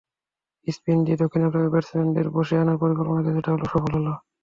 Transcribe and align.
Spin 0.67 0.97
দিয়ে 1.05 1.19
দক্ষিণ 1.21 1.41
আফ্রিকার 1.43 1.73
ব্যাটসম্যানদের 1.73 2.27
বশে 2.35 2.55
আনার 2.57 2.77
পরিকল্পনা 2.81 3.21
কিছুটা 3.25 3.49
হলেও 3.51 3.71
সফল 3.73 3.91
হলো। 3.97 4.13